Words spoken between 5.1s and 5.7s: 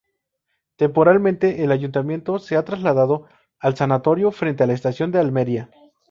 de Almería.